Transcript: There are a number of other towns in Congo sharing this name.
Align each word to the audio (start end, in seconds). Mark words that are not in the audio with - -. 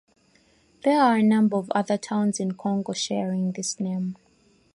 There 0.83 0.99
are 0.99 1.17
a 1.17 1.21
number 1.21 1.55
of 1.57 1.69
other 1.75 1.95
towns 1.95 2.39
in 2.39 2.53
Congo 2.53 2.91
sharing 2.93 3.51
this 3.51 3.79
name. 3.79 4.15